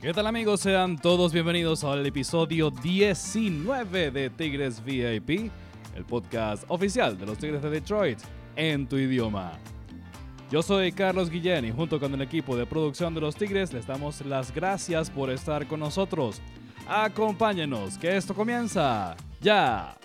[0.00, 0.60] ¿Qué tal amigos?
[0.60, 5.52] Sean todos bienvenidos al episodio 19 de Tigres VIP,
[5.94, 8.18] el podcast oficial de los Tigres de Detroit
[8.56, 9.58] en tu idioma.
[10.50, 13.86] Yo soy Carlos Guillén y junto con el equipo de producción de los Tigres les
[13.86, 16.40] damos las gracias por estar con nosotros.
[16.88, 19.98] Acompáñenos, que esto comienza ya.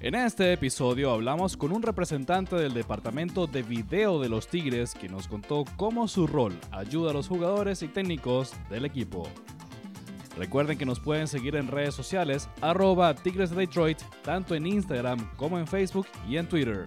[0.00, 5.08] En este episodio hablamos con un representante del departamento de video de los Tigres que
[5.08, 9.26] nos contó cómo su rol ayuda a los jugadores y técnicos del equipo.
[10.36, 15.34] Recuerden que nos pueden seguir en redes sociales arroba Tigres de Detroit, tanto en Instagram
[15.36, 16.84] como en Facebook y en Twitter.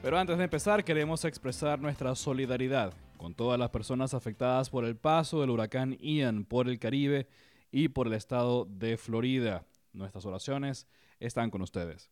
[0.00, 4.96] Pero antes de empezar queremos expresar nuestra solidaridad con todas las personas afectadas por el
[4.96, 7.28] paso del huracán Ian por el Caribe
[7.70, 9.66] y por el estado de Florida.
[9.92, 10.86] Nuestras oraciones
[11.18, 12.08] están con ustedes.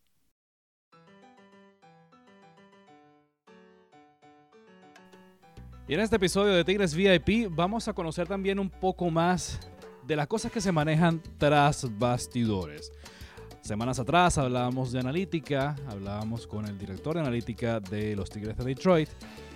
[5.88, 9.60] Y en este episodio de Tigres VIP vamos a conocer también un poco más
[10.06, 12.92] de las cosas que se manejan tras bastidores.
[13.62, 18.64] Semanas atrás hablábamos de analítica, hablábamos con el director de analítica de los Tigres de
[18.64, 19.08] Detroit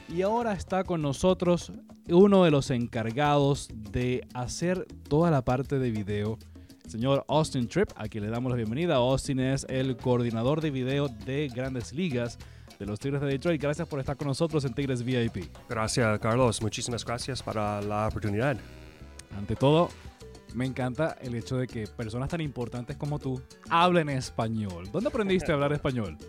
[0.09, 1.73] y ahora está con nosotros
[2.09, 6.39] uno de los encargados de hacer toda la parte de video,
[6.85, 8.97] el señor Austin Tripp, a quien le damos la bienvenida.
[8.97, 12.39] Austin es el coordinador de video de Grandes Ligas
[12.79, 13.61] de los Tigres de Detroit.
[13.61, 15.51] Gracias por estar con nosotros en Tigres VIP.
[15.69, 16.61] Gracias, Carlos.
[16.61, 18.57] Muchísimas gracias para la oportunidad.
[19.37, 19.89] Ante todo,
[20.55, 24.91] me encanta el hecho de que personas tan importantes como tú hablen español.
[24.93, 26.19] ¿Dónde aprendiste a hablar español?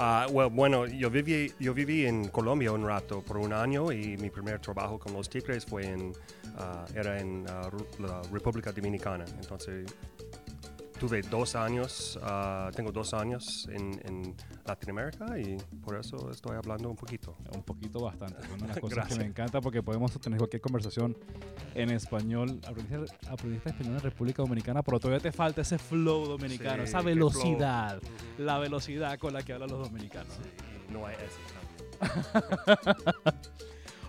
[0.00, 4.30] Uh, bueno, yo viví, yo viví en Colombia un rato por un año y mi
[4.30, 6.12] primer trabajo con los Tigres fue en,
[6.56, 9.26] uh, era en uh, la República Dominicana.
[9.38, 9.94] Entonces
[11.00, 12.20] tuve dos años,
[12.76, 17.34] tengo dos años en, en, Latinoamérica y por eso estoy hablando un poquito.
[17.54, 18.36] Un poquito bastante.
[18.52, 21.16] Una de las cosas que me encanta porque podemos tener cualquier conversación
[21.74, 22.60] en español.
[22.66, 28.00] Aprendiste, español en República Dominicana, pero todavía te falta ese flow dominicano, esa velocidad,
[28.38, 30.34] la velocidad con la que hablan los dominicanos.
[30.34, 31.40] Sí, no hay eso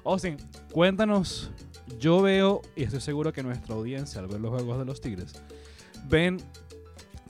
[0.03, 0.37] Austin,
[0.71, 1.51] cuéntanos.
[1.99, 5.33] Yo veo, y estoy seguro que nuestra audiencia al ver los juegos de los Tigres,
[6.07, 6.37] ven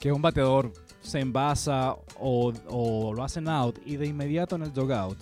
[0.02, 4.72] que un bateador se envasa o, o, lo hacen out y de inmediato en el
[4.72, 5.16] dugout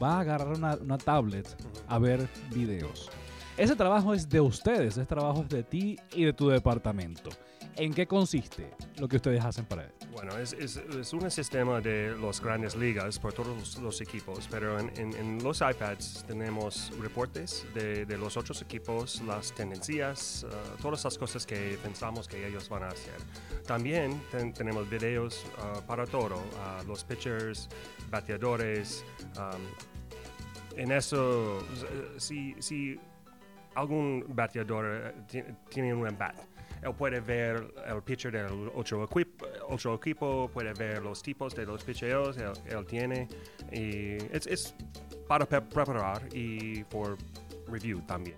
[0.00, 1.48] va a agarrar una, una tablet
[1.88, 3.10] a ver videos.
[3.56, 7.30] Ese trabajo es de ustedes, ese trabajo es de ti y de tu departamento.
[7.74, 9.92] ¿En qué consiste lo que ustedes hacen para él?
[10.12, 14.78] Bueno, es, es, es un sistema de las grandes ligas por todos los, equipos, pero
[14.78, 21.46] en, los iPads tenemos reportes de, los otros equipos, las tendencias, uh, todas las cosas
[21.46, 23.14] que pensamos que ellos van a hacer.
[23.66, 27.70] También ten, tenemos videos uh, para todo, uh, los pitchers,
[28.10, 29.06] bateadores.
[29.38, 31.66] Um, en eso,
[32.18, 33.00] si, si
[33.74, 35.14] algún bateador
[35.70, 36.36] tiene un bat,
[36.82, 41.64] él puede ver el pitcher del otro equipo, otro equipo puede ver los tipos de
[41.64, 43.28] los pitcheos él, él tiene.
[43.70, 44.74] Y es, es
[45.28, 47.16] para preparar y por
[47.68, 48.36] review también.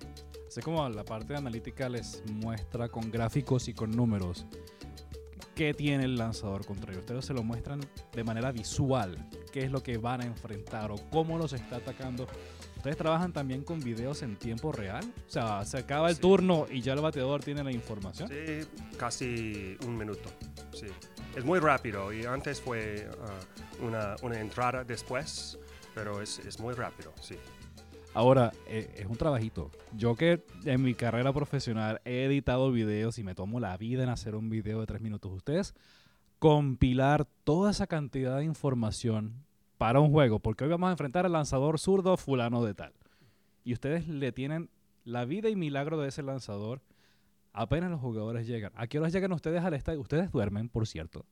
[0.49, 4.47] Sé como la parte analítica les muestra con gráficos y con números
[5.55, 7.03] qué tiene el lanzador contra ellos.
[7.03, 7.81] Ustedes se lo muestran
[8.13, 9.17] de manera visual,
[9.53, 12.27] qué es lo que van a enfrentar o cómo los está atacando
[12.85, 15.03] ¿Ustedes trabajan también con videos en tiempo real?
[15.27, 16.21] O sea, se acaba el sí.
[16.21, 18.29] turno y ya el bateador tiene la información.
[18.29, 18.69] Sí,
[18.99, 20.29] casi un minuto.
[20.75, 20.89] Sí.
[21.35, 23.09] Es muy rápido y antes fue
[23.81, 25.59] uh, una, una, entrada después,
[25.95, 27.37] pero es, es muy rápido, sí.
[28.13, 29.71] Ahora, eh, es un trabajito.
[29.97, 34.11] Yo que en mi carrera profesional he editado videos y me tomo la vida en
[34.11, 35.33] hacer un video de tres minutos.
[35.33, 35.75] Ustedes
[36.39, 39.47] compilar toda esa cantidad de información
[39.79, 42.93] para un juego, porque hoy vamos a enfrentar al lanzador zurdo fulano de tal.
[43.65, 44.71] Y ustedes le tienen
[45.05, 46.81] la vida y milagro de ese lanzador
[47.55, 48.73] apenas los jugadores llegan.
[48.75, 50.01] ¿A qué horas llegan ustedes al estadio?
[50.01, 51.25] Ustedes duermen, por cierto.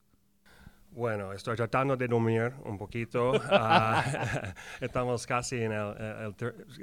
[0.91, 3.33] Bueno, estoy tratando de dormir un poquito.
[3.33, 3.41] uh,
[4.81, 6.25] estamos casi en el,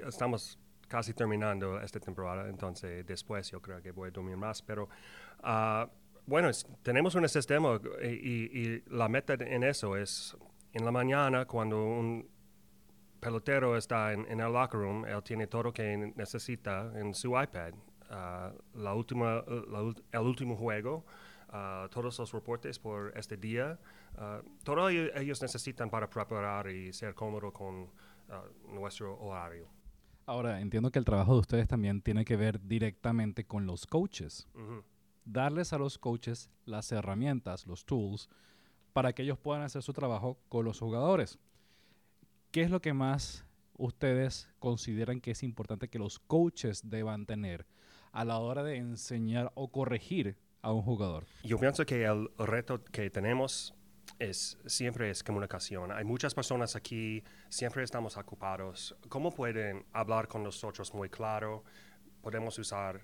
[0.07, 4.61] estamos casi terminando esta temporada, entonces después yo creo que voy a dormir más.
[4.61, 4.89] Pero
[5.43, 5.87] uh,
[6.25, 10.35] bueno, es, tenemos un sistema y, y, y la meta en eso es
[10.73, 12.27] en la mañana cuando un
[13.19, 17.29] pelotero está en, en, el locker room, él tiene todo lo que necesita en su
[17.39, 17.73] iPad.
[18.09, 21.05] Uh, la última, la, el último juego,
[21.49, 23.77] uh, todos los reportes por este día,
[24.17, 27.89] uh, todo ellos necesitan para preparar y ser cómodo con
[28.67, 29.67] nuestro horario.
[30.27, 34.47] Ahora, entiendo que el trabajo de ustedes también tiene que ver directamente con los coaches.
[34.53, 34.83] Uh -huh.
[35.25, 38.29] Darles a los coaches las herramientas, los tools,
[38.99, 41.39] para que ellos puedan hacer su trabajo con los jugadores.
[42.51, 43.45] ¿qué es lo que más
[43.77, 47.65] ustedes consideran que es importante que los coaches deban tener
[48.11, 51.25] a la hora de enseñar o corregir a un jugador?
[51.45, 53.73] Yo pienso que el reto que tenemos
[54.19, 55.93] es siempre es comunicación.
[55.93, 58.97] Hay muchas personas aquí, siempre estamos ocupados.
[59.07, 61.63] ¿Cómo pueden hablar con nosotros muy claro?
[62.21, 62.99] Podemos usar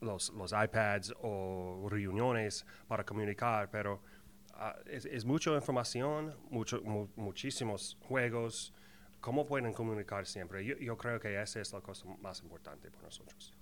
[0.00, 4.02] los, los iPads o reuniones para comunicar, pero
[4.58, 8.72] ah, es, es, mucha información, mucho, mu muchísimos juegos.
[9.20, 10.64] ¿Cómo pueden comunicar siempre?
[10.64, 13.54] Yo, yo creo que esa es la cosa más importante para nosotros.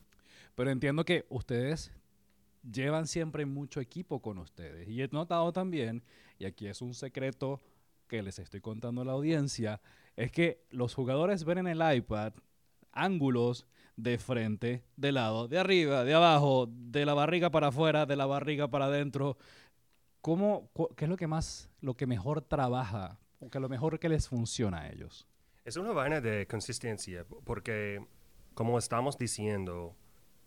[0.54, 1.92] Pero entiendo que ustedes
[2.70, 4.88] llevan siempre mucho equipo con ustedes.
[4.88, 6.02] Y he notado también,
[6.38, 7.60] y aquí es un secreto
[8.08, 9.80] que les estoy contando a la audiencia,
[10.16, 12.32] es que los jugadores ven en el iPad
[12.92, 18.16] ángulos de frente, de lado, de arriba, de abajo, de la barriga para afuera, de
[18.16, 19.36] la barriga para adentro.
[20.24, 24.08] ¿Cómo, ¿Qué es lo que más, lo que mejor trabaja, o que lo mejor que
[24.08, 25.28] les funciona a ellos?
[25.66, 28.02] Es una vaina de consistencia, porque
[28.54, 29.94] como estamos diciendo,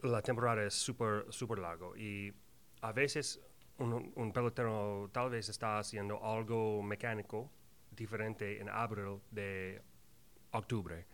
[0.01, 2.33] la temporada es súper, súper largo y
[2.81, 3.39] a veces
[3.77, 7.51] un, un, pelotero tal vez está haciendo algo mecánico
[7.91, 9.83] diferente en abril de
[10.53, 11.05] octubre.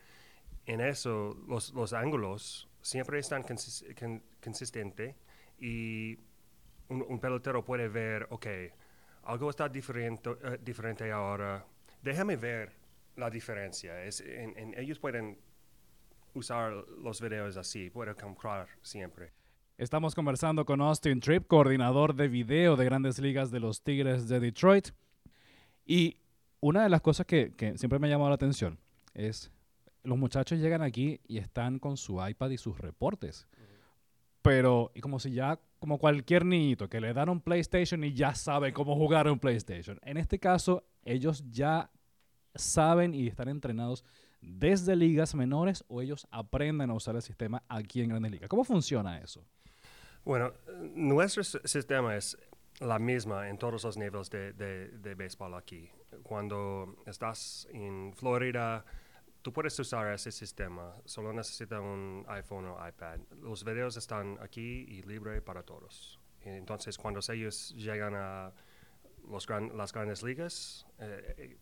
[0.65, 5.17] En eso, los, los ángulos siempre están consis con, consistentes
[5.59, 6.17] y
[6.89, 8.47] un, pelotero puede ver, ok,
[9.23, 11.65] algo está diferente, uh, diferente ahora,
[12.01, 12.73] déjame ver
[13.15, 14.03] la diferencia.
[14.03, 14.23] Es,
[14.75, 15.37] ellos pueden
[16.33, 19.31] usar los videos así, puede comprar siempre.
[19.77, 24.39] Estamos conversando con Austin Tripp, coordinador de video de grandes ligas de los Tigres de
[24.39, 24.89] Detroit.
[25.85, 26.17] Y
[26.59, 28.79] una de las cosas que, que siempre me ha llamado la atención
[29.13, 29.51] es,
[30.03, 33.47] los muchachos llegan aquí y están con su iPad y sus reportes.
[34.43, 38.35] Pero, y como si ya, como cualquier niñito que le dan un PlayStation y ya
[38.35, 39.99] sabe cómo jugar un PlayStation.
[40.03, 41.89] En este caso, ellos ya
[42.53, 44.03] saben y están entrenados
[44.41, 48.49] desde ligas menores o ellos aprenden a usar el sistema aquí en Grandes Ligas?
[48.49, 49.43] ¿Cómo funciona eso?
[50.25, 50.53] Bueno,
[50.93, 52.37] nuestro sistema es
[52.79, 55.89] la misma en todos los niveles de, de, de béisbol aquí.
[56.21, 58.85] Cuando estás en Florida,
[59.43, 63.19] tú puedes usar ese sistema, solo necesitas un iPhone o iPad.
[63.41, 66.19] Los videos están aquí y libre para todos.
[66.41, 68.53] Entonces, cuando ellos llegan a
[69.29, 71.57] los gran, las grandes ligas, eh,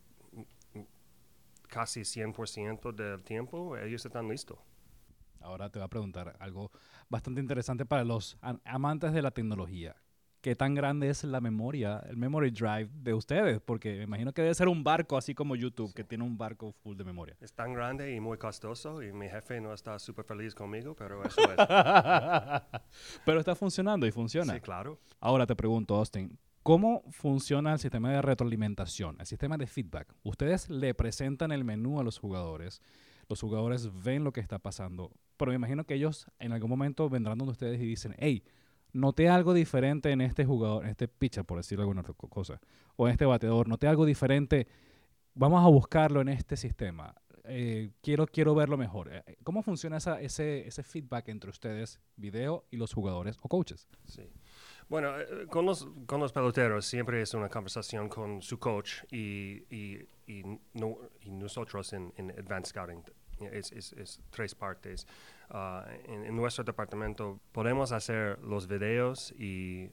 [1.68, 4.58] casi 100% del tiempo, ellos están listos.
[5.40, 6.70] Ahora te voy a preguntar algo
[7.08, 9.96] bastante interesante para los amantes de la tecnología.
[10.42, 13.60] ¿Qué tan grande es la memoria, el memory drive de ustedes?
[13.60, 15.94] Porque me imagino que debe ser un barco así como YouTube, sí.
[15.94, 17.36] que tiene un barco full de memoria.
[17.40, 21.22] Es tan grande y muy costoso y mi jefe no está súper feliz conmigo, pero
[21.24, 21.56] eso es.
[23.24, 24.54] pero está funcionando y funciona.
[24.54, 24.98] Sí, claro.
[25.20, 30.14] Ahora te pregunto, Austin, ¿Cómo funciona el sistema de retroalimentación, el sistema de feedback?
[30.22, 32.80] Ustedes le presentan el menú a los jugadores,
[33.28, 37.10] los jugadores ven lo que está pasando, pero me imagino que ellos en algún momento
[37.10, 38.44] vendrán donde ustedes y dicen, hey,
[38.92, 42.60] noté algo diferente en este jugador, en este pitcher, por decirlo alguna cosa,
[42.96, 44.66] o en este bateador, noté algo diferente,
[45.34, 47.14] vamos a buscarlo en este sistema.
[47.44, 49.12] Eh, quiero, quiero verlo mejor.
[49.12, 53.88] Eh, ¿Cómo funciona ese, ese feedback entre ustedes, video, y los jugadores o coaches?
[54.06, 54.22] Sí.
[54.88, 59.64] Bueno, eh, con los, con los peloteros siempre es una conversación con su coach y,
[59.74, 60.42] y, y,
[60.74, 63.02] no, y nosotros en, en, Advanced Scouting.
[63.50, 65.06] Es, es, es tres partes.
[65.52, 69.90] Uh, en, nuestro departamento podemos hacer los videos y,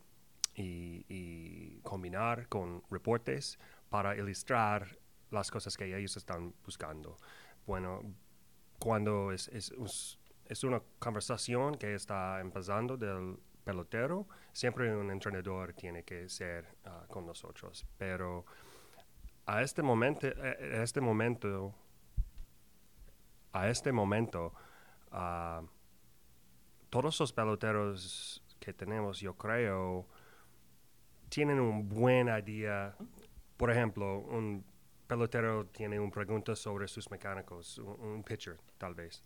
[0.56, 4.98] y, combinar con reportes para ilustrar
[5.32, 7.18] las cosas que ellos están buscando.
[7.66, 8.04] Bueno,
[8.80, 9.74] cuando es, es,
[10.46, 17.06] es una conversación que está empezando del pelotero, siempre un entrenador tiene que ser uh,
[17.08, 17.86] con nosotros.
[17.98, 18.46] Pero
[19.46, 21.76] a este momento, a este momento,
[23.52, 24.54] a este momento,
[26.90, 30.08] todos los peloteros que tenemos, yo creo,
[31.30, 32.96] tienen un buen idea.
[33.58, 34.66] Por ejemplo, un
[35.08, 39.24] pelotero tiene una pregunta sobre sus mecánicos, un, pitcher tal vez.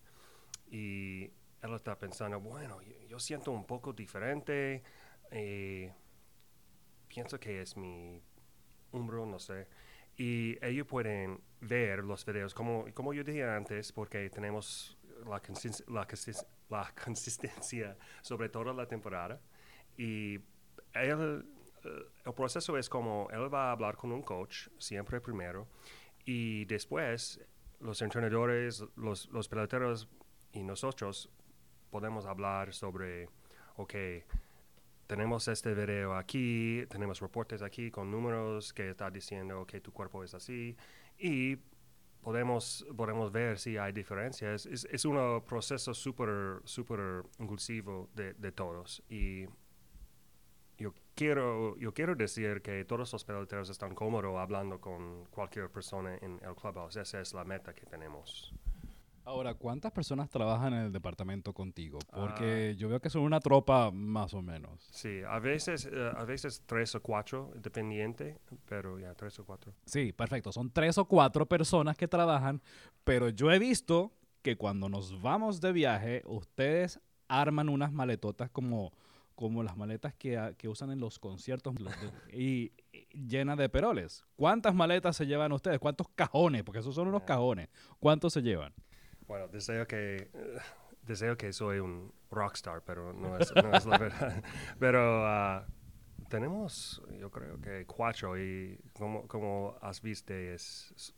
[0.72, 1.24] Y
[1.62, 4.84] él está pensando, bueno, yo, yo siento un poco diferente,
[5.32, 5.94] eh,
[7.08, 8.22] pienso que es mi
[8.92, 9.68] hombro, no sé.
[10.16, 15.88] Y ellos pueden ver los videos, como, como yo dije antes, porque tenemos la, consist
[15.90, 19.40] la, consist la consistencia sobre toda la temporada.
[19.98, 20.40] Y
[20.94, 21.46] él,
[21.86, 25.68] uh, el proceso es como él va a hablar con un coach, siempre primero,
[26.26, 27.40] y después
[27.80, 30.08] los entrenadores, los, los peloteros
[30.54, 31.30] y nosotros
[31.92, 33.28] podemos hablar sobre,
[33.76, 33.94] ok,
[35.08, 40.24] tenemos este video aquí, tenemos reportes aquí con números que está diciendo que tu cuerpo
[40.24, 40.76] es así
[41.20, 41.58] y
[42.24, 44.66] podemos, podemos ver si hay diferencias.
[44.66, 49.46] Es, es un proceso súper super inclusivo de, de todos y
[50.78, 56.18] yo quiero, yo quiero decir que todos los peloteros están cómodos hablando con cualquier persona
[56.18, 56.96] en el clubhouse.
[56.96, 58.54] Esa es la meta que tenemos.
[59.26, 62.00] Ahora, ¿cuántas personas trabajan en el departamento contigo?
[62.14, 62.78] Porque ah.
[62.78, 64.90] yo veo que son una tropa más o menos.
[64.92, 68.38] Sí, a veces, eh, a veces tres o cuatro, dependiente,
[68.68, 69.74] pero ya tres o cuatro.
[69.86, 70.52] Sí, perfecto.
[70.52, 72.62] Son tres o cuatro personas que trabajan,
[73.04, 74.12] pero yo he visto
[74.42, 77.00] que cuando nos vamos de viaje, ustedes
[77.30, 78.92] arman unas maletotas como,
[79.36, 81.74] como las maletas que, que usan en los conciertos
[82.34, 82.74] y,
[83.14, 84.24] llenas de peroles.
[84.36, 85.80] ¿Cuántas maletas se llevan ustedes?
[85.80, 86.64] ¿Cuántos cajones?
[86.64, 87.70] Porque esos son unos cajones.
[88.00, 88.74] ¿Cuántos se llevan?
[89.28, 90.30] Bueno, deseo que,
[91.02, 94.44] deseo que soy un rockstar, pero no es, no es la verdad.
[94.80, 95.64] Pero uh,
[96.30, 101.14] tenemos, yo creo que cuatro y como, como has visto, es,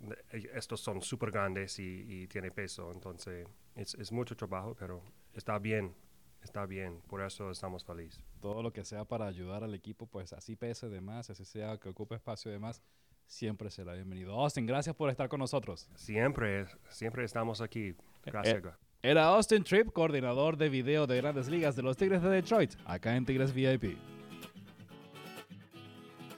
[0.53, 5.01] estos son súper grandes y, y tienen peso, entonces es, es mucho trabajo, pero
[5.33, 5.95] está bien,
[6.41, 8.23] está bien, por eso estamos felices.
[8.41, 11.77] Todo lo que sea para ayudar al equipo, pues así pese de más, así sea
[11.77, 12.81] que ocupe espacio de más,
[13.25, 14.33] siempre será bienvenido.
[14.33, 15.89] Austin, gracias por estar con nosotros.
[15.95, 17.95] Siempre, siempre estamos aquí.
[18.25, 18.63] Gracias.
[18.63, 18.69] Eh,
[19.01, 23.15] era Austin Tripp, coordinador de video de grandes ligas de los Tigres de Detroit, acá
[23.15, 23.97] en Tigres VIP.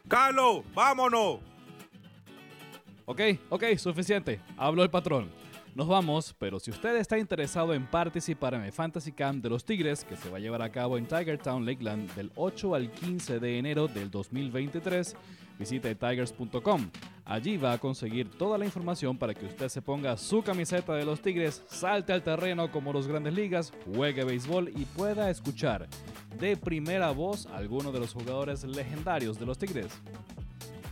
[0.08, 1.40] Carlos, vámonos.
[3.06, 4.42] Ok, ok, suficiente.
[4.58, 5.30] Hablo el patrón.
[5.78, 9.64] Nos vamos, pero si usted está interesado en participar en el Fantasy Camp de los
[9.64, 12.90] Tigres, que se va a llevar a cabo en Tiger Town Lakeland del 8 al
[12.90, 15.16] 15 de enero del 2023,
[15.60, 16.90] visite tigers.com.
[17.26, 21.06] Allí va a conseguir toda la información para que usted se ponga su camiseta de
[21.06, 25.88] los Tigres, salte al terreno como los grandes ligas, juegue béisbol y pueda escuchar
[26.40, 29.92] de primera voz a algunos de los jugadores legendarios de los Tigres.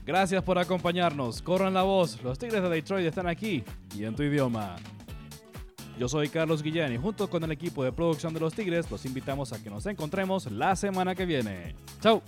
[0.06, 1.42] Gracias por acompañarnos.
[1.42, 2.22] Corran la voz.
[2.22, 3.64] Los Tigres de Detroit están aquí
[3.98, 4.76] y en tu idioma.
[5.98, 9.06] Yo soy Carlos Guillén y junto con el equipo de producción de los Tigres los
[9.06, 11.76] invitamos a que nos encontremos la semana que viene.
[12.02, 12.22] ¡Chao!